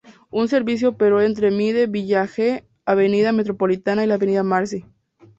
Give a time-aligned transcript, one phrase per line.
[0.31, 4.83] Un servicio operó entre Middle Village-Avenida Metropolitana y la avenida Marcy.